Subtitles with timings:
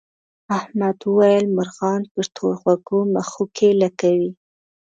[0.57, 4.31] احمد وویل مرغان پر تور غوږو مښوکې لکوي.